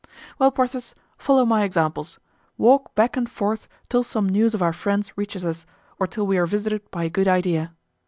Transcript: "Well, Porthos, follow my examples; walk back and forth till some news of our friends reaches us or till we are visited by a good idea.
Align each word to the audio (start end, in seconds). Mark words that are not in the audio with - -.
"Well, 0.39 0.49
Porthos, 0.49 0.95
follow 1.15 1.45
my 1.45 1.61
examples; 1.63 2.19
walk 2.57 2.95
back 2.95 3.15
and 3.15 3.29
forth 3.29 3.67
till 3.87 4.01
some 4.01 4.27
news 4.27 4.55
of 4.55 4.61
our 4.63 4.73
friends 4.73 5.15
reaches 5.15 5.45
us 5.45 5.67
or 5.99 6.07
till 6.07 6.25
we 6.25 6.39
are 6.39 6.47
visited 6.47 6.89
by 6.89 7.03
a 7.03 7.07
good 7.11 7.27
idea. 7.27 7.73